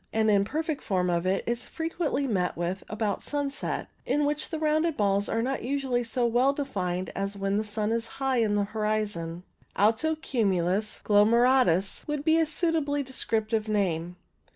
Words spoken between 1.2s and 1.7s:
it is